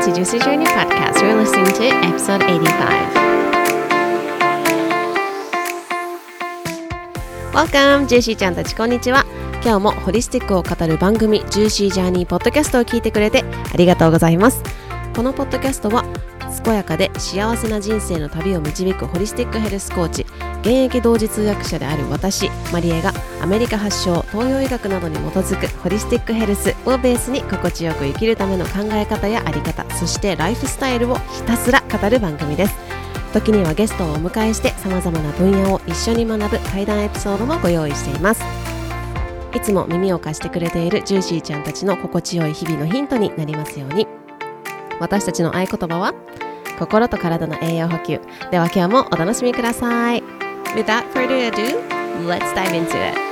[0.00, 1.20] to Juicy Journey Podcast.
[1.20, 3.12] You're listening to episode 85.
[7.52, 8.06] Welcome!
[8.06, 9.26] ジューシーちゃんたちこんにちは。
[9.62, 14.62] 今日もホリスティックを語る番組ジューシージャーニーポッドキャストを聞いてくれてありがとうございます。
[15.14, 16.06] このポッドキャストは
[16.64, 20.24] 健やかで幸せな人生の旅を導くホリスティックヘルスコーチ
[20.62, 32.74] 現役同時通訳者である私マリエがアメリカ発祥東洋医学などに基づくホリスティックヘルスをベースに心地よく生きるための考え方やあり方そしてライフスタイルをひたすら語る番組です。
[33.32, 38.42] 時にはゲストをお迎えしてさまざまな分野を一緒に学ぶ対談エピソードもご用意しています。
[39.54, 44.06] いつも耳を貸してくれているジューシーちゃんたちの心地よい日々のヒントになりますように。
[45.00, 46.14] 私たちの合言葉は
[46.78, 48.20] 心と体の栄養補給。
[48.50, 50.22] では今日もお楽しみください。
[50.74, 51.80] Without further ado,
[52.26, 53.29] let's dive into it.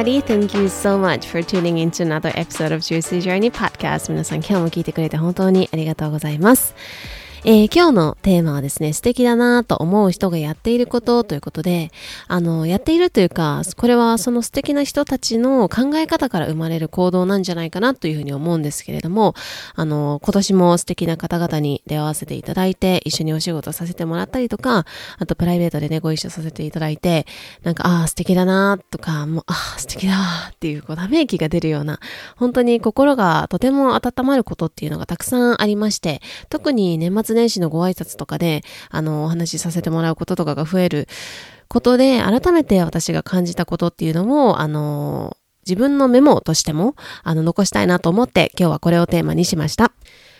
[0.00, 6.74] everybody, thank you so much for tuning into another episode of Juicy Journey Podcast 皆さん今日も聞いてくれて本当にありがとうございます
[7.43, 11.89] えー、今日のテーマはですね、素敵だなと思う人がやっていることということで、
[12.27, 19.33] あの、やっているというか、これはその素敵な人たちの考え方から生まれる行動なんじゃないかなというふうに思うんですけれども、
[19.73, 24.85] あの、今年も素敵な方々に出会わせていただいて、一緒にお仕事させてもらったりとか、
[25.17, 27.25] あとプライベートでね、ご一緒させていただいて、
[27.63, 30.13] なんか、ああ、素敵だなとか、もう、ああ、素敵だ
[30.51, 31.99] っていう、こう、ため息が出るような、
[32.35, 41.07] 本当に心がとても温まることっていうのがたくさんありまして、特に年末年始のご挨拶とかで、あの、お話しさせてもらうこととかが増える
[41.67, 49.91] ことで、改めて私が感じたことっていうのも、あの、自分のメモとしても、あの、残したいなと思って、今日はこれをテーマにしました。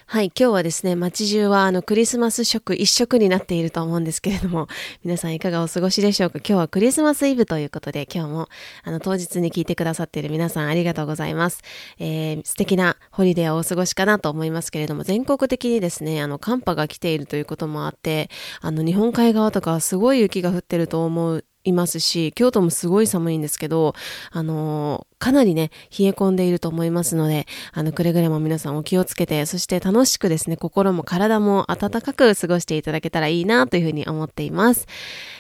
[0.08, 4.68] はい、今日はですね、街中はあのクリスマス色一色になっていると思うんですけれども、
[5.06, 6.40] 皆さんいかがお過ごしでしょうか？
[6.40, 8.50] 今日はクリスマスイブということで、今日も
[8.84, 11.62] あの当日に聞いてくださっている皆さんありがとうございます。
[12.00, 18.30] えー、素敵なホリデーをお過ごしかなと思いますけれども、全国的にですね、あの寒波が来ているということもあって、
[18.60, 23.94] あの日本海側とかはすごい雪が降ってると思ういますし、京都もすごい寒いんですけど、
[24.32, 34.88] あのー、かなりね、冷え込んでいると思いますので、あの、くれぐれも皆さんお気をつけて、そして楽しくですね、心も体も温かく過ごしていただけたらいいなというふうに思っています。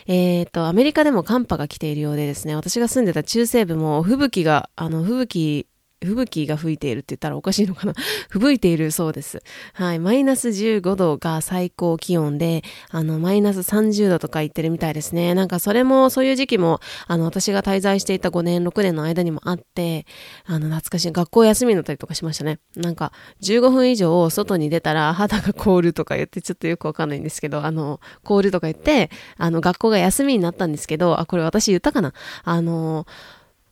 [0.08, 5.68] えっ、ー、と、アメリカでも寒波が来ているようでですね、私が住んでた中西部も吹雪が、あの、吹雪
[6.04, 7.94] 吹雪が吹いているって言ったらおかしいのかな？
[8.30, 9.44] 吹雪いているそうです。
[9.74, 10.00] はい。
[10.00, 15.36] マイナス15度が最高気温で、あの、マイナス30度とか言ってるみたいですね。
[15.36, 20.06] なんかそれも、そういう時期も、あの、私が滞在していた5年、6年の間にもあって、
[20.46, 21.12] あの、懐かしい。
[21.12, 22.60] 学校休みになったりとかしましたね。
[22.76, 32.14] なんか、15分以上外に出たら肌が凍るとか言って、ちょっとよくわかんないんですけど、あの、凍るとか言って、あの、学校が休みになったんですけど、あ、これ私言ったかな？
[32.44, 33.06] あの、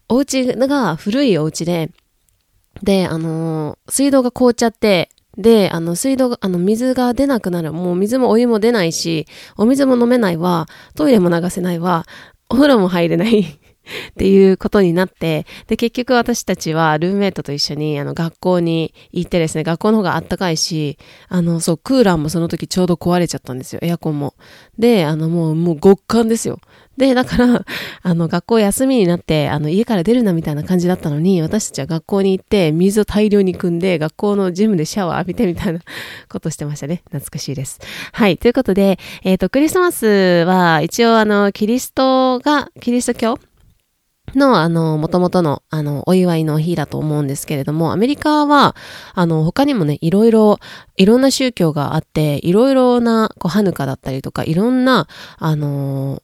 [0.09, 1.91] お家が古いお家で、
[2.83, 7.71] で、あのー、水道が凍っちゃって、で、あの、水道が、あの、水が出なくなる。
[7.71, 9.25] もう水もお湯も出ないし、
[9.57, 12.05] お水も飲めないわ、トイレも流せないわ、
[12.49, 13.41] お風呂も入れない
[14.11, 20.97] っていうことになって、で、結局私たちはルーメイトと一緒に、あの、学校に行ってですね、学校の方があったかいし、
[21.27, 24.33] あの、そう、クーラーもその時ちょうど壊れちゃったんですよ、エアコンも。
[24.77, 26.59] で、あの、もう、もう極寒ですよ。
[26.99, 27.65] で、だから、
[28.03, 35.79] あの、学校休みになって、あの、家から出るなみたいな感じだったのに、私たちは学校に行って、水を大量に汲んで、学校のジムでシャワー浴びてみたいな
[36.27, 37.01] ことしてましたね。
[37.05, 37.79] 懐かしいです。
[38.11, 38.37] はい。
[38.37, 40.05] ということで、えっ、ー、と、クリスマス
[40.45, 43.39] は、一応、あの、キリストが、キリスト教
[44.35, 48.75] の、あの、元々の、あの、お祝いの日だと思うんですけれども、アメリカは、
[49.13, 50.59] あの、他にもね、いろいろ、
[50.97, 56.21] いろんな宗教があって、いろいろな、こう、ハヌカだったりとか、いろんな、あの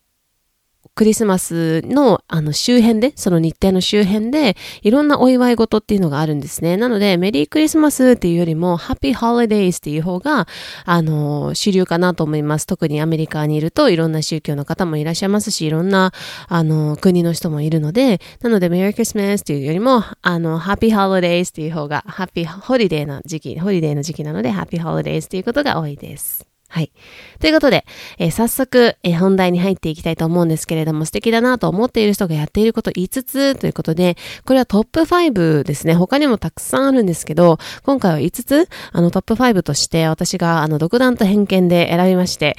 [0.95, 6.77] クリスマスのあの周辺で、その日程の周辺で、いろんなお祝い事っていうのがあるんですね。
[6.77, 10.47] なので、メリークリスマスっていうよりも、ハッピーホリデイズっていう方が、
[10.85, 12.65] あの、主流かなと思います。
[12.65, 16.13] 特にアメリカにいると、いろんな宗教の方もいらっしゃいますし、いろんな、
[16.47, 26.54] あの、国の人もいるので、なので、メリークリスマスっていうよりも、あの、 Happy Holidays っていう方が、 Happy Holiday の時期、ホリデーの時期なので、 Happy Holidays っていうことが多いです。
[26.67, 26.91] はい。
[27.39, 27.85] ということで、
[28.17, 35.93] えー、早速、えー、本題に入っていきたいと思うんですけれども、素敵だなと思っている人がやっていること5つということで、これはトップ5ですね。
[35.93, 42.57] 他にもたくさんあるんですけど、今回は5つ、あのトップ5として私があの独断と偏見で選びまして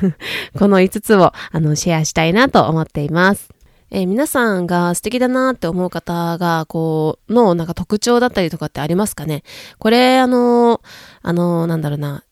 [0.58, 3.48] この5つをあのシェアしたいなと思っています。
[3.90, 9.44] えー、皆さんが素敵だなって思う方が、こう、の、なんか特徴だったりとかってありますかね？
[9.78, 10.80] これ、あの、
[11.22, 12.24] あの、なんだろうな、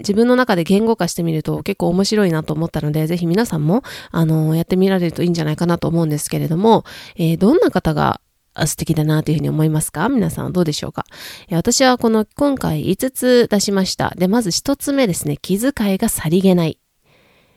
[0.00, 6.84] 自分の中で言語化してみると結構面白いなと思ったので、ぜひ皆さんも、あの、やってみられるといいんじゃないかなと思うんですけれども、
[7.16, 8.20] えー、どんな方が
[8.66, 10.08] 素敵だなというふうに思いますか？
[10.08, 11.04] 皆さんどうでしょうか？
[11.50, 14.14] 私はこの今回5つ出しました。
[14.16, 15.36] で、まず1つ目ですね。
[15.36, 16.78] 気遣いがさりげない。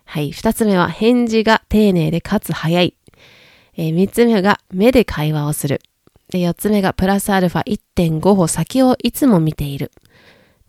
[0.06, 0.31] はい。
[0.31, 2.95] 2つ目は返事が丁寧でかつ早い。
[3.77, 5.81] えー、3つ目が目で会話をする。
[6.31, 7.63] で、4つ目がプラスアルファ
[7.95, 9.91] 1.5歩先をいつも見ている。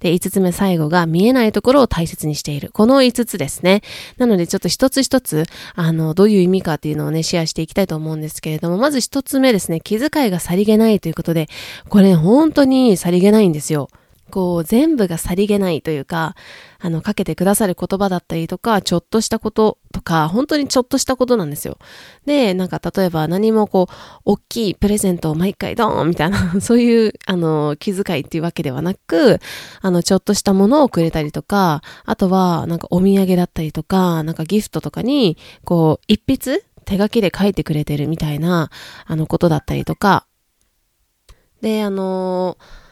[0.01, 2.71] で、5つ目最後が見えないところを大切にしている。
[2.73, 3.83] この5つですね。
[4.19, 5.45] なのでちょっと一つ一つ、
[5.75, 11.49] あの、どういう意味かっていうのをね、シェアしていきたいと思うんですけれども、まず1つ目ですね、気遣いがさりげないということで、
[11.89, 13.89] これ本当にさりげないんですよ。
[14.31, 16.35] こう、全部がさりげないというか、
[16.79, 21.79] あの、かけてくださる言葉だったりとか、ちょっとしたこととか、本当にちょっとしたことなんですよ。
[22.27, 23.93] で、なんか例えば何もこう、
[24.25, 29.41] 大きいプレゼントを毎回ドーンみたいな、 そういう、あの、気遣いっていうわけではなく、
[29.83, 38.71] あの、ちょっとしたものをくれたりとか、あとは、なんかお土産だったりとか、なんかギフトとかに、こう、一筆手書きで書いてくれてるみたいな、
[39.07, 40.27] あの、ことだったりとか、
[41.61, 42.90] で、あのー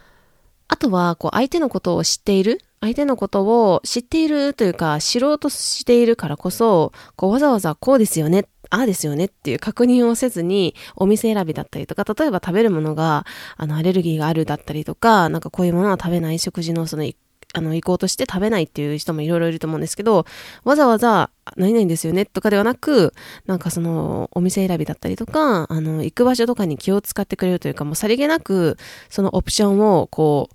[0.68, 2.60] あとは、こう、相手のことを知っている？
[2.80, 13.24] 相手のことを知っているというか、知ろうとしているからこそ、こう、わざわざこうですよね、ああですよねっていう確認をせずに、お店選びだったりとか、例えば食べるものが、
[13.56, 17.10] あの、アレルギーがあるだったりとか、なんかこういうものは食べない食事のその
[17.54, 20.26] あの、行こうとして食べないっていう人もいろいろいると思うんですけど、
[20.64, 23.14] わざわざ、何々ですよねとかではなく、
[23.46, 28.76] なんかその、お店選びだったりとか、あの、行く場所とかに気を使ってくれるというか、もうさりげなく、
[29.08, 30.54] そのオプションを、こう、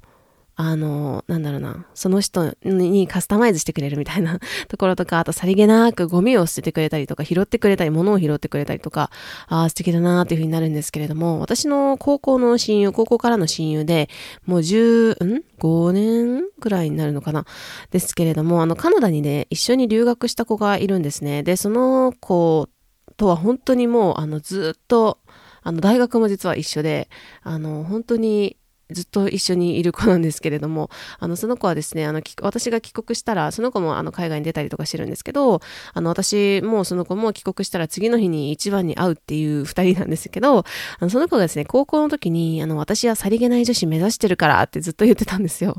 [0.55, 4.39] あの、なんだろうな、その人にカスタマイズしてくれるみたいな
[4.69, 9.09] ところとか、あとさりげなくゴミを捨ててくれたりとか、拾ってくれたり、物を拾ってくれたりとか、
[9.47, 14.09] ああ、素敵だなっていう風になるんですけれども、私の高校の親友、高校からの親友で、
[14.45, 17.45] もう10、ん ?5 年くらいになるのかな？
[17.89, 21.41] ですけれども、あの、カナダにね、一緒に留学した子がいるんですね。
[21.41, 22.69] で、その子
[23.17, 25.17] とは本当にもう、あの、ずっと、
[25.63, 27.09] あの、大学も実は一緒で、
[27.41, 28.57] あの、本当に
[28.93, 35.61] ずっと一緒にいる子なんですけれども、あの、その子はですね、あの、私が帰国したら、その子もあの、海外に出たりとかしてるんですけど、
[35.93, 40.65] あの、私もその子も帰国したら次の日に一番に会うっていう二人なんですけど、あ
[41.01, 45.77] の、その子がですね、高校の時に、あの、私はさりげない女子目指してるからってずっと言ってたんですよ。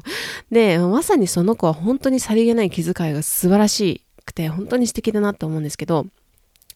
[0.50, 6.06] で、まさにその子は本当にさりげない気遣いが素晴らしくて、本当に素敵だなって思うんですけど、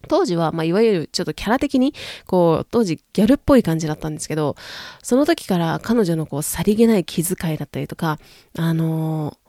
[0.06, 1.94] 当時は、まあ、いわゆるちょっとキャラ的に、
[2.26, 4.56] こう、当時ギャルっぽい感じだったんですけど、
[5.02, 8.18] その時から彼女のこう、さりげない気遣いだったりとか、
[8.56, 9.48] あのー、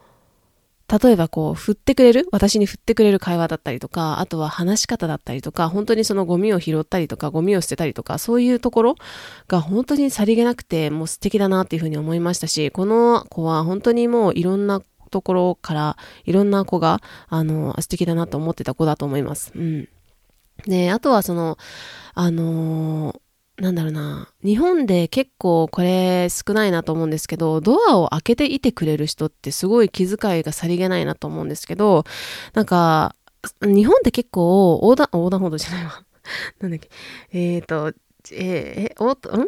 [1.03, 8.95] 例えばこう、振ってくれる私に振ってくれる会話だったりとか、あとは話し方だったりとか、本当にそのゴミを拾ったりとか、ゴミを捨てたりとか、そういうところ
[9.47, 14.81] が本当にさりげなくて、もう素敵だなっていうふうに思いましたし、この子は本当にもういろんな
[15.11, 19.51] ところから、いろんな子が、あの、素敵だなと思ってた子だと思います。
[19.55, 19.89] うん。
[20.65, 21.57] で、あとはその、
[22.13, 24.29] あのー、なんだろうな。
[24.43, 32.05] 日本で結構これ少ないなと思うんですけど、ドアを開けていてくれる人ってすごい気遣いがさりげないなと思うんですけど、
[32.53, 33.15] なんか、
[33.61, 36.03] 日本って結構横断、横断歩道じゃないわ。
[36.59, 36.89] なんだっけ。
[37.31, 37.93] えっ、ー、と、
[38.31, 39.47] えー、え、おと、ん？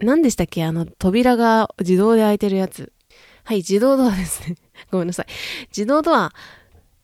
[0.00, 0.64] 何でしたっけ？
[0.64, 2.92] あの、扉が自動で開いてるやつ。
[3.44, 4.56] はい、自動ドアですね。
[4.90, 5.26] ごめんなさい。
[5.68, 6.32] 自動ドア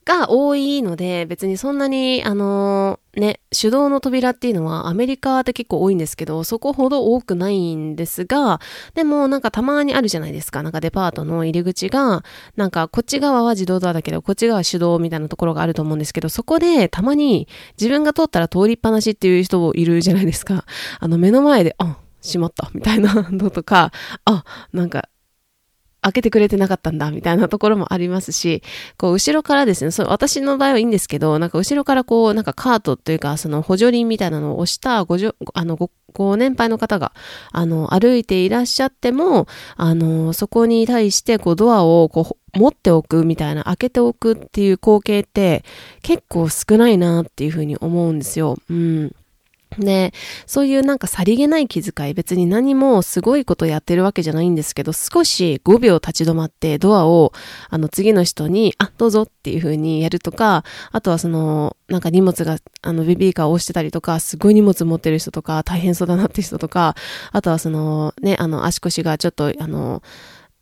[0.04, 8.60] が多いので、別にそんなに、あのー、ね、手動の扉っていうのはアメリカって結構多いんですけど、そこほど多くないんですが、
[8.94, 10.62] でもなんかたまにあるじゃないですか。
[10.62, 12.22] なんかデパートの入り口が、
[12.56, 17.48] なんかこっち側は自動ドアだけど、こっち側は手動みたいなところがあると思うんですけど、そこでたまに
[17.80, 20.64] 自分が通ったら通りっぱなしっていう人もいるじゃないですか。
[21.00, 23.92] あの目の前で、あ、しまった、みたいなのとか、
[24.24, 25.08] あ、なんか
[26.04, 28.62] 開けてくれてなかったんだ、みたいなところもありますし、
[28.98, 37.12] こう、後ろからですね、そう、私の場合はいいんですけど、なんか後ろからこう、なんかカートというか、その補助輪みたいなのを押したごじょ、あの、ご、ご年配の方が、
[37.52, 39.46] あの、歩いていらっしゃっても、
[39.76, 45.64] あの、そこに対して、こう、ドアを、こう、持っておくみたいな、開けておくっていう光景って、
[46.02, 48.56] 結構少ないなっていうふうに思うんですよ。
[48.68, 49.12] うん。
[49.78, 50.12] で、
[50.46, 57.32] そういうなんかさりげない気遣い、別に何もすごいことやってるわけじゃないんですけど、少し5秒立ち止まってドアを、
[57.70, 66.94] あの次の人に、あ、どうぞっていう風にやるとか、あとはその、なんか荷物が、あのベビーカーを押してたりとか、すごい荷物持ってる人とか、大変そうだなって人とか、
[67.32, 70.02] あとはその、ね、あの足腰がちょっと、あの、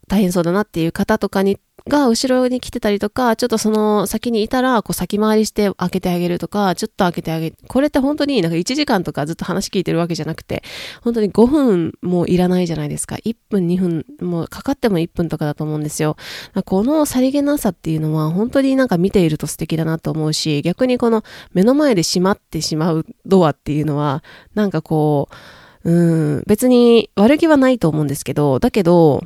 [0.08, 7.52] 大変そうだなっていう方とかにが後ろに来てたりとか、ちょっとその先にいたら、こう先回りして開けてあげるとか、ちょっと開けてあげ。
[7.68, 10.62] これって本当になんか1時間とかずっと話聞いてるわけじゃなくて、
[11.02, 13.16] 本当に5分もいらないじゃないですか。
[13.16, 16.16] 1分、2分、もうかかっても1分とかだと思うんですよ。
[16.64, 24.22] このさりげなさっていうのは本当になんか見ていると素敵だなと思うし、逆にこの目の前で閉まってしまうドアっていうのは、
[24.54, 25.36] なんかこう、
[25.84, 29.24] うん、別に悪気はないと思うんですけど、だけど、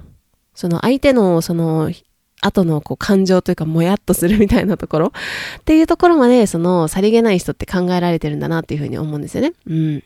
[0.54, 1.90] その相手のその
[2.40, 9.52] 後のこう感情というかもやっとするみたいなところっていうところまでそのさりげない人って考えられてるんだなっていうふうに思うんですよね。
[9.66, 10.02] うん。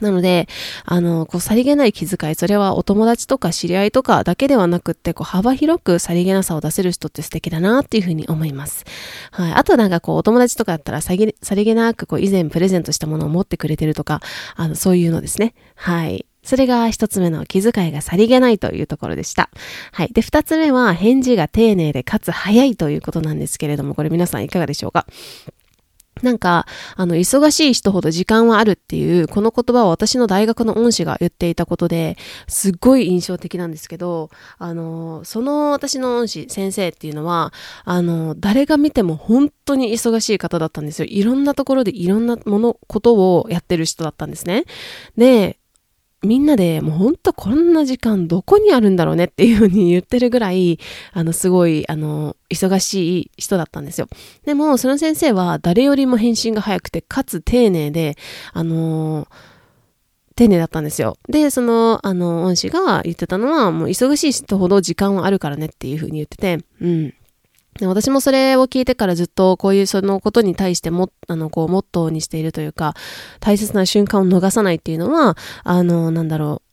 [0.00, 0.46] なので、
[0.84, 8.84] あの、こう、さりげない気遣い、それはお友達とか知り合いとかだけではなくって、こう、幅広くさりげなさを出せる人って素敵だなっていうふうに思います。
[9.32, 9.52] はい。
[9.54, 14.20] あとなんかこう、お友達とかだったらさりさりげなく、こう、以前プレゼントしたものを持ってくれてるとか、
[14.54, 15.54] あの、そういうのですね。
[15.74, 16.26] はい。
[16.48, 19.50] それが一つ目の気遣いがさりげないというところでした。
[19.92, 20.08] はい。
[20.14, 25.06] で、二つ目は返事が丁寧でかつ早いということなんですけれども、これ皆さんいかがでしょうか？
[26.22, 32.16] なんか、あの、忙しい人ほど時間はあるっていう、この言葉は私の大学の恩師が言っていたことで、
[32.48, 37.52] すっごい印象的なんですけど、あの、その私の恩師、先生っていうのは、
[37.84, 41.06] あの、誰が見ても本当に忙しい方だったんですよ。
[41.08, 44.64] いろんなところでいろんなもの、ことをやってる人だったんですね。
[45.16, 45.58] で、
[46.22, 50.80] みんなでもうほんとこんな時間どこにあるんだろうねっていうふうに言ってるぐらい、
[51.12, 54.08] あの、すごい、あの、忙しい人だったんですよ。
[54.44, 58.16] でも、その先生は誰よりも返信が早くて、かつ丁寧で、
[58.52, 59.28] あの
[60.34, 61.16] 丁寧だったんですよ。
[61.28, 67.14] で、その、あの、恩師が言ってたのは、もう忙しい人ほど時間はあるからねっていうふうに言ってて、うん。
[67.86, 72.94] 私もそれを聞いてからずっとこういうそのことに対しても、あの、こう、モットーにしているというか、
[73.40, 76.67] 大切な瞬間を逃さないっていうのは、あの、なんだろう、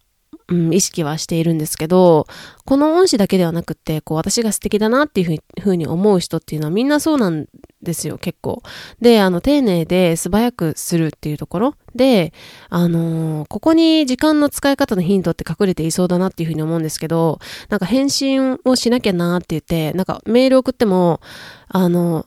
[0.47, 2.27] うん、意識はしているんですけど、
[2.65, 7.47] この恩師だけではなくって、こう、私が素敵だなっていうふうに思う人っていうのはみんなそうなん
[7.81, 8.61] ですよ、結構。
[9.01, 12.31] で、あの、丁寧で素早くするっていうところで、
[12.69, 21.21] あのー、ここに時間の使い方のヒントって隠れていそうだなっていうふうに思うんですけど、なんか返信をしなきゃなって言って、なんかメール送っても、
[21.69, 22.25] あの、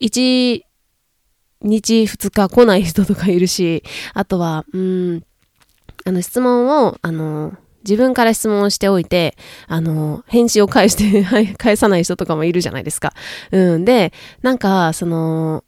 [0.00, 0.62] 1
[1.62, 3.82] 日2日来ない人とかいるし、
[4.14, 5.22] あとは、うん、
[6.06, 9.36] あの質問を、あの、自分から質問をしておいて、
[9.66, 11.24] あの、返信を返して
[11.58, 13.12] 返さない人とかもいるじゃないですか。
[13.50, 13.84] うん。
[13.84, 15.64] で、なんか、その、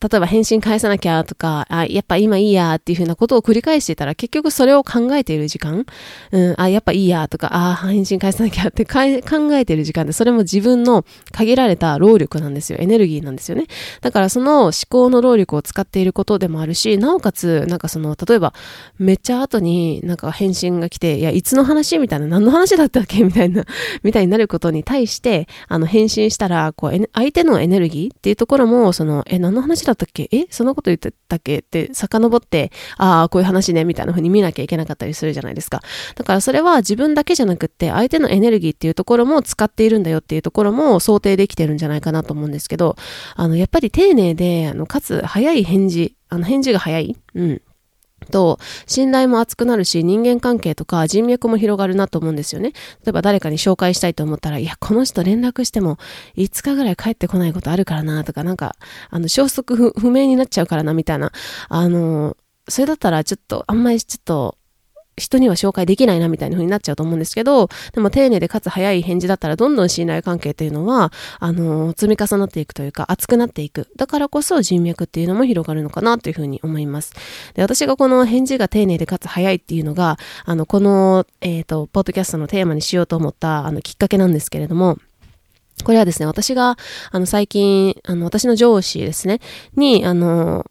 [0.00, 5.86] 例えば返信返さなきゃとか、あ、やっぱ今いいやっていうふうなことを繰り返していたら結局それを考えている時間、
[6.30, 12.78] うん、あ、やっぱいいやとか、あ、返信返さなきゃって考えている時間で、それも自分の限られた労力なんですよ。
[12.80, 13.66] エネルギーなんですよね。
[14.00, 18.52] だからその思考の労力を使っていることでもあるし、なおかつ、なんかその、例えば、
[18.98, 23.64] めっちゃ後になんか返信が来て、いや、いつの話みたいな、何の話だったっけみたいな、
[24.02, 30.28] みたいになることに対して、あの、返信したら、こう、相手のエネルギーっていうところも、その、え、何の話話だったっけ？
[30.30, 30.46] え？
[30.50, 31.58] そんなこと言ってたっけ？
[31.60, 35.82] って遡って、ああ、こういう話ね、みたいな風に見なきゃいけなかったりするじゃないですか。
[36.14, 42.96] だからそれは自分だけじゃなくって、相手のエネルギーっていうところも使っているんだよっていうところも想定できてるんじゃないかなと思うんですけど、
[43.34, 47.16] あの、やっぱり丁寧で、あの、かつ早い返事、あの、返事が早い。
[47.34, 47.62] うん。
[48.24, 52.72] と、信頼も厚くなるし、人間関係とか人脈も広がるなと思うんですよね。
[53.04, 55.98] 例えば誰かに紹介したいと思ったら、いや、この人連絡しても
[56.36, 58.76] 5日ぐらい帰ってこないことあるからな、とか、なんか、
[59.10, 61.32] あの、消息不明になっちゃうからな、みたいな。
[61.68, 62.36] あの、
[62.68, 64.56] それだったらちょっと、あんまりちょっと、
[65.16, 73.88] 人には紹介できないなみたいな風になっちゃうと思うんですけど、でも丁寧でかつ早い返事だったらどんどん信頼関係っていうのは、あの、積み重なっていくというか、熱くなっていく。
[73.96, 77.12] だからこそ人脈っていうのも広がるのかなというふうに思います。
[77.54, 84.98] で、私がこの返事が丁寧でかつ早いっていうのが、あの、この、えっ、ー、と、ポッドキャストのテーマにしようと思った、あの、きっかけなんですけれども、
[85.84, 86.76] これはですね、私が、
[87.10, 89.40] あの、最近、あの、私の上司ですね、
[89.76, 90.64] に、あの、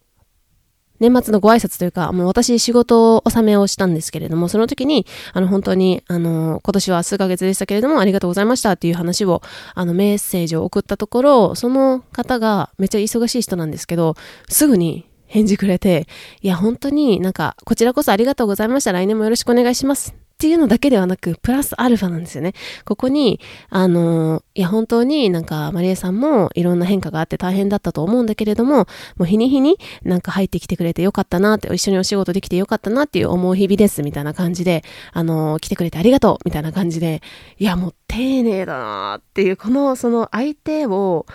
[1.02, 9.42] 年末のご挨拶というか、もう私仕事を納めをしたんですけれども、その時に、あの本当に、あの、今年は数ヶ月でしたけれども、ありがとうございましたっていう話を、
[9.74, 14.16] あの、メッセージを送ったところ、その方がめっちゃ忙しい人なんですけど、
[14.48, 16.08] すぐに返事くれて、
[16.42, 18.92] いや、本当になんか、こちらこそありがとうございました。
[18.92, 20.21] 来年もよろしくお願いします。
[20.42, 22.54] っていうのだけではなく、プラスアルファなんですよね。
[22.84, 28.88] ここに、あの、いや、本当になんか、マリエさんもいろんな変化があって大変だったと思うんだけれども、も
[29.20, 34.84] う日に日になんか入ってきてくれてよかったなって、一緒にお仕事できてよかったなっていう思う日々です、みたいな感じで、
[35.14, 37.22] あの、来てくれてありがとう、みたいな感じで、
[37.60, 41.28] いや、もう丁寧だなっていう、この、その相手を、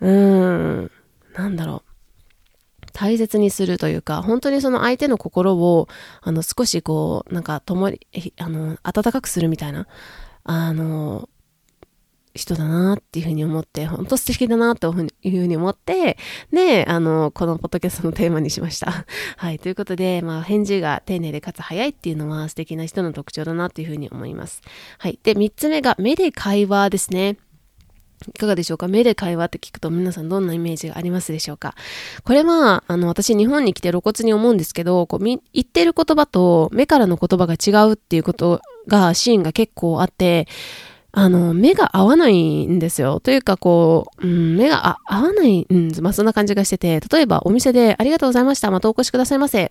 [0.00, 0.90] うーん、
[1.34, 1.93] なんだろう。
[2.94, 5.88] 大切にするというか、本当にその相手の心を、
[6.22, 8.00] あの、少しこう、なんか、ともり、
[8.38, 9.88] あの、温かくするみたいな、
[10.44, 11.28] あの、
[12.34, 16.18] 人だなっていうふうに思って、本当素敵だなというふうに思って、
[16.52, 19.06] で、あの、このポッドキャストのテーマにしました。
[19.38, 19.58] はい。
[19.58, 24.62] ということで、まあ、返事が丁寧でかつ早いっていうのは素敵な人の特徴だなというふうに思います。
[24.98, 25.18] はい。
[25.22, 27.38] で、三つ目が目で会話ですね。
[28.28, 28.88] いかがでしょうか？
[28.88, 31.74] 目で会話って聞くと皆さんどんなイメージがありますでしょうか？
[32.24, 40.48] これは、あの、私日本に来て露骨に思うんですけど、こう、言ってる言葉と目からの言葉が違うっていうことが、シーンが結構あって、
[41.16, 43.20] あの、目が合わないんですよ。
[43.20, 49.70] というか、こう、うん、目が合わない、うん、まあ、そんな感じがしてて、例えばお店でありがとうございました、またお越しくださいませ。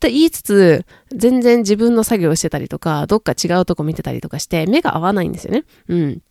[0.00, 5.64] と言いつつ、全然自分の作業してたりとか、どっか違うとこ見てたりとかして、目が合わないんですよね。
[5.88, 6.22] うん。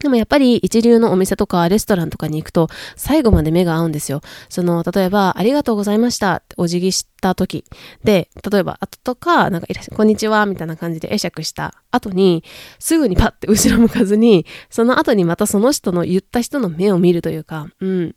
[0.00, 4.20] でもやっぱり一流のお店とかレストランとかに行くと最後まで目が合うんですよ。
[4.48, 7.64] その、例えば、ありがとうございましたってお辞儀した時
[8.04, 12.44] で、例えば、後とか、なんかいらっしゃい、こんにちはみたいな感じで会釈した後に、
[12.78, 18.14] すぐにパッて後ろ向かずに、その後にまたその人の言った人の目を見るというか、うん。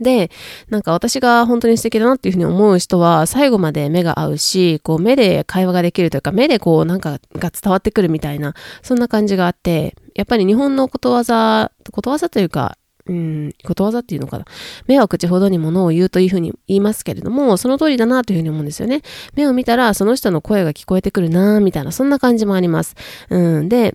[0.00, 0.30] で、
[0.68, 14.46] なんか私が本当に素敵だなっていうふうに思う人は最後まで目が合うし、こう目で会話ができるというか、目でこうなんかが伝わってくるみたいな、そんな感じがあって、やっぱり日本のことわざ、ことわざというか、うん、ことわざっていうのかな。
[14.86, 19.02] 目は口ほどにものを言うというふうに言いますけれども、その通りだなというふうに思うんですよね。
[19.34, 22.96] 目を見たらその人の声が聞こえてくるなみたいな、そんな感じもあります。
[23.28, 23.94] うん、で、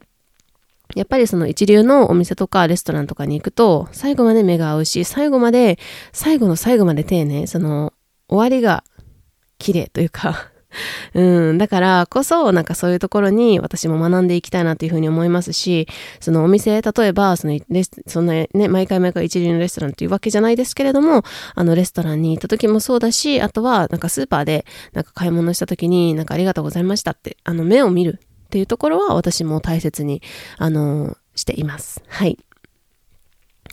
[0.96, 5.80] やっぱりその一流のお店とかレストランとかに行くと、最後まで目が合うし、最後まで、
[6.14, 7.94] 最後の最後まで丁寧、その、
[8.30, 8.84] 終わりが
[9.58, 10.51] 綺麗というか
[11.14, 15.88] うん、だからこそ、なんかそういうところに私も学んでいきたいなというふうに思いますし、
[16.20, 21.24] そのお店、例えば、そのレス、そんなね、毎回毎回一流のレストランというわけじゃないですけれども、
[21.56, 30.22] あのレストランに行った時もそうだし、あとはなんかスーパーでなんか買い物した時になんかありがとうございましたって、あの目を見るっていうところは私も大切に、
[30.58, 32.04] あの、しています。
[32.08, 32.38] はい。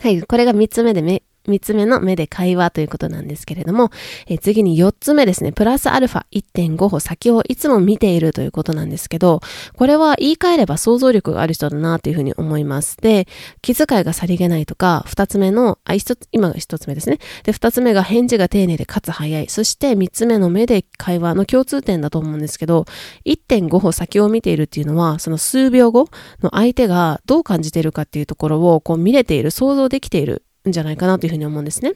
[0.01, 0.23] はい。
[0.23, 1.03] これが三つ目で
[1.49, 3.91] 目、三つ目の目で会話ということなんですけれども、
[4.27, 5.53] え次に四つ目ですね。
[5.53, 9.41] プラスアルファ1.5歩先をいつも見ているということなんですけど、
[9.77, 12.97] これは言い換えれば想像力がある人だなというふうに思います。
[12.99, 13.27] で、
[13.63, 17.19] 気遣いがさりげないとか、二つ目の、あ、一つ、今が一つ目ですね。
[17.45, 19.49] で、二つ目が返事が丁寧でかつ早い。
[19.49, 22.87] そして三つ目の目で会話の共通点だと思うんですけど、
[23.25, 26.09] 1.5歩先を見ているっていうのは、その数秒後
[26.43, 31.95] の相手がどう感じているかっていうところをこう見れている、想像できているんじゃないかなというふうに思うんですね。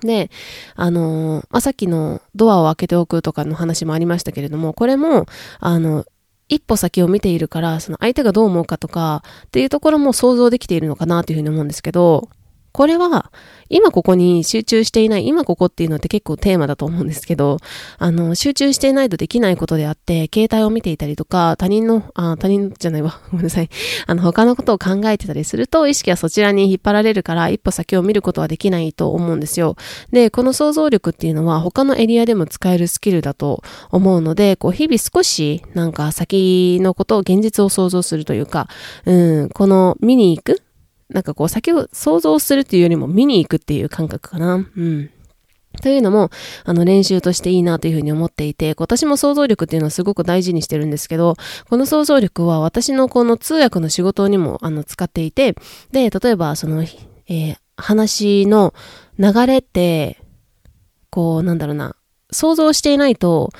[0.00, 0.30] で、
[0.74, 5.26] あの、まあ、さっきのドアを開けておくとかの話もありましたけれども、これも、
[5.60, 6.04] あの、
[6.48, 12.28] 一歩先を見ているから、その相手がどう思うかとかっていうところも想像できているのかなというふうに思うんですけど、
[12.74, 13.30] これは、
[13.68, 17.58] 今ここに集中していない、今ここっていうのって結構テーマだと思うんですけど、
[17.98, 23.70] あの、集中していないとできないことであって、携帯を見ていたりとか、他人の、あ、他人じゃないわ、 ごめんなさい。
[24.08, 29.76] あの、他のことを考えてたりすると、意識はそちらに引っ張られるから、一歩先を見ることはできないと思うんですよ。
[30.10, 38.66] で、この想像力っていうのは、他のエリアでも使えるスキルだと思うので、こう、日々少し、なんか先のことを、現実を想像するというか、
[39.06, 40.63] うん、この見に行く
[41.14, 44.54] なんかこう先を想像するっていうよりも見に行くっていう感覚かな。
[44.54, 45.10] うん。
[45.80, 46.30] というのも、
[46.64, 51.36] あの、練習としていいなというふうに思っていて、私も想像力っていうのはすごく大事にしてるんですけど、
[51.68, 55.54] この想像力は私のこの通訳の仕事にも、あの、使っていて、
[55.92, 58.74] で、例えば、その、えー、話の
[59.18, 60.20] 流れって、
[61.10, 61.96] こう、なんだろうな、
[62.30, 63.50] 想像していないと、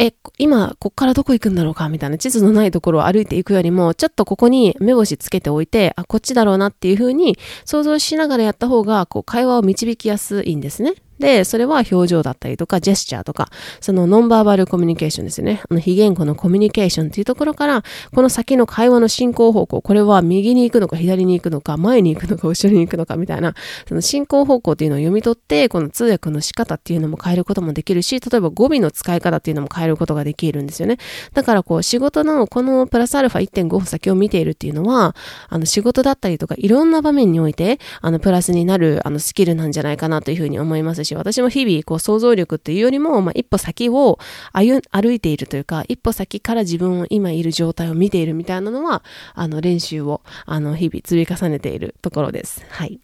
[0.00, 10.94] え、今、こっからどこ行くんだろうかみたいな地図のないところを歩いていくよりも、ちょっとここに目星つけておいて、あ、こっちだろうなっていうふうに想像しながらやった方が、こう、会話を導きやすいんですね。
[11.18, 13.48] で、それは表情だったりとか、ジェスチャーとか、
[13.80, 15.62] そのノンバーバルコミュニケーションですよね。
[15.68, 17.82] あの、非言語のコミュニケーションっていうところから、
[18.14, 23.54] この先の会話の進行方向、これは右に行くのか、左に行くのか、前に行くのか、後ろに行くのか、みたいな、
[23.88, 30.98] その進行方向っていうのを読み取って、この通訳の仕方っていうのも変えることもできるし、例えば語尾の使い方っていうのも変えることができるんですよね。
[31.34, 35.16] だからこう、仕事のこのプラスアルファ1.5歩先を見ているっていうのは、
[35.48, 44.18] あの、仕事だったりとか、いろんな場面において、あの、プラスになる、あの、スキルなんじゃないかなというふうに思いますし、私も日々、こう想像力っていうよりも、まあ、一歩先を
[44.52, 49.02] 歩歩いているというか、一歩先から自分を今いる状態を見ているみたいなのは、
[49.34, 52.64] あの練習を、あの日々積み重ねているところです。
[52.68, 53.00] はい。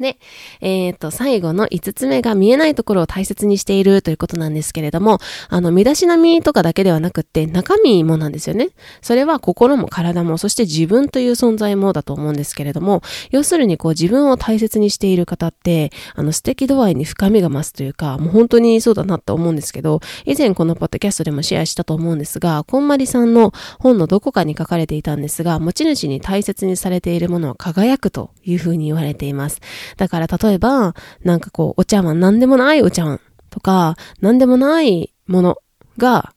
[0.00, 0.18] で、
[0.60, 8.70] えっ、ー、と、最後の5つ目が見えないところを大切にしているということなんですけれども、あの、身だしなみとかだけではなくって中身もなんですよね。
[9.02, 29.60] それは心も体も、そして自分という存在もだと思うんですけれども、要するにこう自分を大切にしている方って、あの、素敵度合いに深みが増すというか、もう本当にそうだなって思うんですけど、以前このポッドキャストでもシェアしたと思うんですが、こんまりさんの本のどこかに書かれていたんですが、持ち主に大切にされているものは輝くというふうに言われています。
[29.96, 35.58] だから例えば、なんかこう、お茶碗、なんでもないお茶碗とか、なんでもないもの
[35.98, 36.32] が、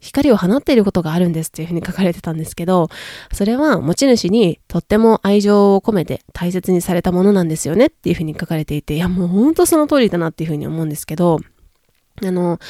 [0.00, 2.90] 光を放っていることがあるんですっていうふうに書かれてたんですけど、
[3.32, 11.40] それは持ち主にとっても愛情を込めて大切にされたものなんですよねっていうふうに書かれていて、いやもうほんとその通りだなっていうふうに思うんですけど、
[12.22, 12.60] あの、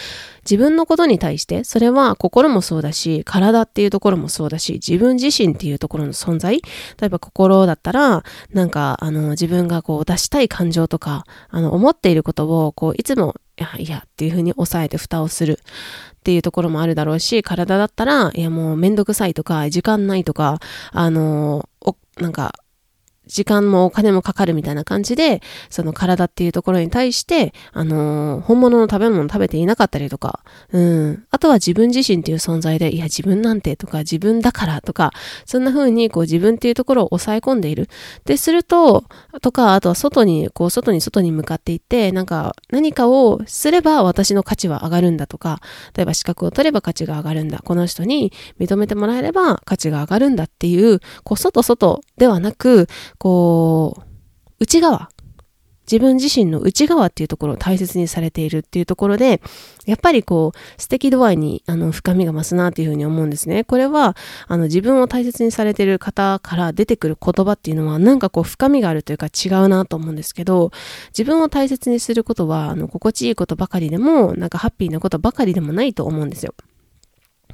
[0.43, 6.63] 自分のことに対して、それは心もそうだし、体っていうところもそうだし、自分自身っていうところの存在、
[7.01, 20.59] 例えば心だったら、なんか、あの、自分がこう出したい感情とか、あの、思っていることを、こう、いつも、いや、いやっていうふうに抑えて蓋をするっていうところもあるだろうし、体だったら、いやもうめんどくさいとか、時間ないとか、
[20.91, 22.55] あの、お、なんか、
[23.27, 30.41] 時間もお金もかかるみたいな感じで、その体っていうところに対して、あのー、本物の食べ物を食べていなかったりとか、
[30.73, 31.25] うん。
[31.31, 35.13] あとは自分自身っていう存在で、いや自分なんてとか自分だからとか、
[35.47, 37.89] そんな風にこう自分っていうところを抑え込んでいる。
[38.25, 39.05] で、すると、
[39.41, 45.61] とか、あとは外に、こう外に外に向かっていって、なんか何かをすれば私の価値は上がるんだとか、
[45.97, 47.61] 例えば資格を取れば価値が上がるんだ。
[47.65, 52.89] この人に認めてもらえれば価値が上がるんだっていう、こう外外ではなく、
[53.25, 54.03] こう、
[54.61, 55.09] 内側、
[55.91, 59.41] 自分自身の内側っていうところを大切にされているっていうところで、
[59.87, 63.65] やっぱりこう、素敵度合いに、あの、深みが増すなっていうふうに思うんですね。
[63.65, 64.15] これは、
[64.47, 70.71] あの、自分を大切にされている方から出てくる言葉っていうのは、なんかこう、深みがあるというか違うなと思うんですけど、
[71.17, 76.53] 自分を大切にすることは、あの、心地いいことばかりでも、なんかハッピーなことばかりでもないと思うんですよ。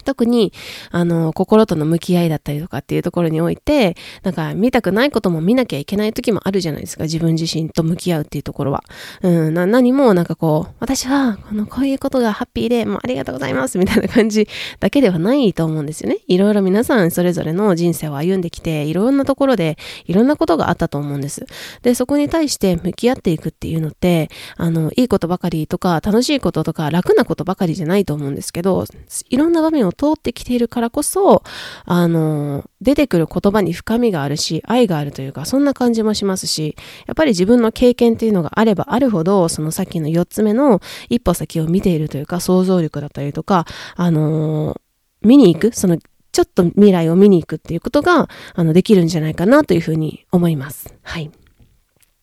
[0.04, 0.52] 特に、
[0.90, 7.04] あの、心との向き合いだったりとかっていうところにおいて、なんか見たくないことも見なきゃいけない時もあるじゃないですか。
[7.04, 8.82] 自分自身と向き合うっていうところは。
[9.22, 16.18] うん、な、何もなんかこう、私は、この、こういうことがハッピーで、もうありがとうございますみたいな感じだけではないと思うんですよね。
[16.26, 21.46] いろいろ皆さんそれぞれの人生を歩んできて、いろんなところでいろんなことがあったと思うんです。
[21.82, 28.84] で、そこに対して向き合っていくっていうのって、あの、いいことばかりとか、楽しいこととか、楽なことばかりじゃないと思うんですけど、
[29.28, 31.42] いろんな場面を通ってきているからこそ、
[31.84, 36.76] あの、出てくる言葉に深みがあるし、愛があるというか、そんな感じもしますし、
[37.06, 44.80] やっぱり自分の経験っていうのがあればあるほど、そのさっきの4つ目の一歩先を見ているというか、想像力だったりとか、あの
[45.22, 45.98] 見に行く、その
[46.32, 50.94] ちょっと未来を見に行くっていうことが、あの、できるんじゃないかなというふうに思います。
[51.02, 51.30] はい。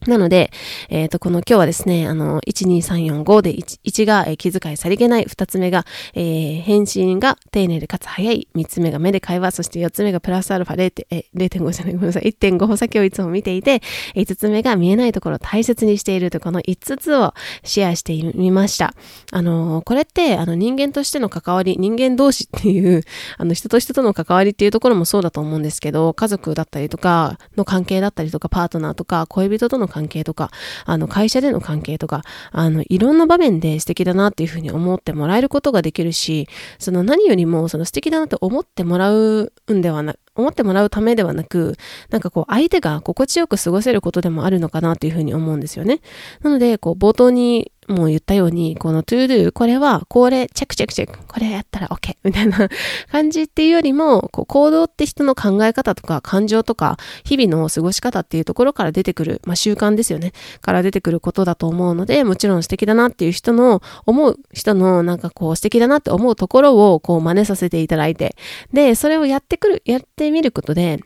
[0.06, 0.52] なので、
[0.90, 13.82] えっ、ー、と、この今日はですね、あの、12345で 1, 1が、えー、気遣いさりげない、2つ目が、えー、返信が丁寧でかつ早い、3つ目が目で会話、そして4つ目がプラスアルファ0.5、えー、じゃない、ごめんなさい、1.5歩先をいつも見ていて、
[14.16, 17.34] 5つ目が見えないところを大切にしているとこの5つを
[17.64, 18.94] シェアしてみました。
[19.32, 23.04] あの、これって、あの、人間としての関わり、人間同士っていう、
[23.38, 30.52] あの、人と人との関わりっていうところもそうだと思うんですけど、家族だったりとか、の関係だったりとか、パートナーとか、恋人との関係とか、
[30.86, 36.48] あの、会社での関係とか、あの、いろんな場面で素敵だなっていうふうに思ってもらえることができるし、
[36.80, 41.76] その何よりも、その素敵だなと思ってもらうんではな、思ってもらうためではなく、
[42.10, 46.02] なんかこう相手が心地よく過ごせることでもあるのかなというふうに思うんですよね。
[46.42, 52.68] なので、こう冒頭にもう言ったように、この to do、これは、これ、チェックチェックチェック、これやったら OK みたいな
[53.10, 60.34] 感じっていうよりも、こう行動って人の考え方とか感情とか、日々の過ごし方っていうところから出てくる、まあ習慣ですよね。
[60.62, 68.36] から出てくることだと思うので、もちろん素敵だなっていう人の、思う人のなんかこう素敵だなって思うところをこう真似させていただいて、
[68.74, 71.00] で、それをやってくる、やってみることで、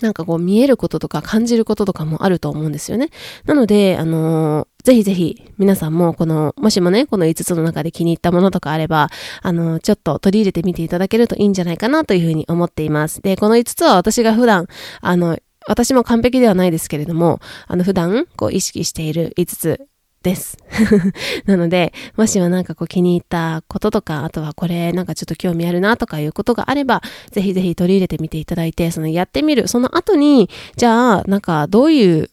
[0.00, 3.10] なんかこう見えることとか感じることとかもあると思うんですよね。
[3.46, 9.10] なので、あのー、ぜひぜひ皆さんもこの、もしもね、この5つの中で気に入ったものとかあれば、
[9.42, 13.20] あのー、ちょっと取り入れてみていただけるといいんじゃないかなというふうに思っています。
[13.22, 14.66] で、この5つは私が普段、
[15.00, 19.87] あの、私も完璧ではないですけれども、あの普段こう意識している5つ
[20.22, 20.58] です。
[21.46, 32.30] なので、もしはなんかこう気に入ったこととか、あとはこれなんかちょっと興味あるなとかいうことがあれば、ぜひぜひ取り入れてみていただいて、そのやってみる、その後に、じゃあなんかどういう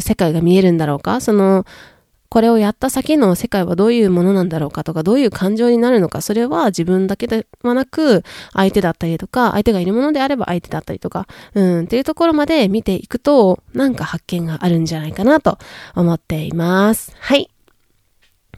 [0.00, 1.20] 世界が見えるんだろうか？
[1.20, 1.64] その、
[2.28, 15.58] これをやった先の世界はどういうものなんだろうかとか、どういう感情になるのか、それは自分だけではなく、相手だったりとか、相手がいるものであれば相手だったりとか、うん、っていうところまで見ていくと、なんか発見があるんじゃないかなと
[15.94, 17.12] 思っています。
[17.18, 17.50] はい。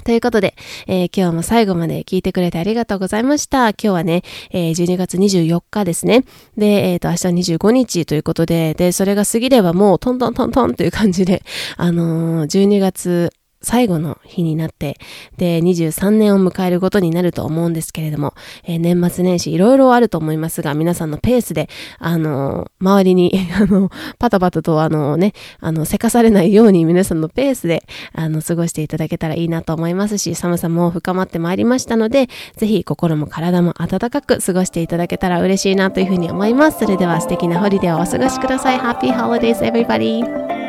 [0.07, 0.55] ということで、
[0.87, 3.71] えー、今日も最後まで聞いてくれてありがとうございました。
[3.71, 6.25] 今日はね、えー、12月24日ですね。
[6.57, 11.43] で、えっ、ー、と、明日25日ということで、で、それが過ぎればもうトントントントンという感じで、
[11.77, 13.33] あのー、12月
[13.67, 14.97] 最後の日になって、
[15.39, 36.79] で、23年を迎えることになると思うんですけれども、えー、年末年始いろいろあると思いますが、皆さんのペースで、あのー、周りに、 あの、パタパタとあのね、あの、せかされないように皆さんのペースで、あの、過ごしていただけたらいいなと思いますし、寒さも深まってまいりましたので、ぜひ心も体も温かく過ごしていただけたら嬉しいなというふうに思います。
[36.79, 38.79] それでは素敵なホリデーをお過ごしください。
[38.79, 40.66] Happy Holidays, everybody!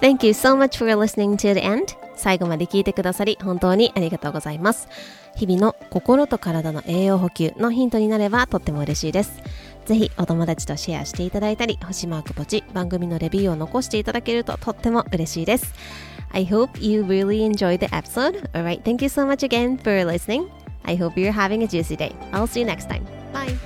[0.00, 1.96] Thank you so much for listening to the end.
[2.14, 4.88] 最後まで聞いてくださり本当にありがとうございます。
[5.36, 9.40] 日々の心と体の栄養補給のヒントになればとっても嬉しいです。
[9.86, 15.72] ぜひお友達とシェアしていただいたり、星マークポチ、番組のレビューを残していただけるととっても嬉しいです。
[16.32, 18.50] I hope you really enjoyed the episode.
[18.52, 20.48] Alright, thank you so much again for listening.
[20.84, 22.14] I hope you're having a juicy day.
[22.32, 23.04] I'll see you next time.
[23.32, 23.56] Bye.